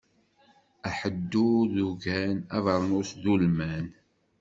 [0.87, 3.87] Aḥeddur d uggan, abeṛnus d ulman.